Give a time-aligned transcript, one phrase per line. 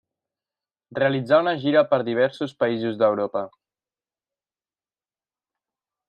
[0.99, 3.47] Realitzà una gira per diversos països d'Europa.